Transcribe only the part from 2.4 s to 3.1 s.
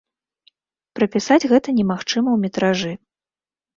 метражы.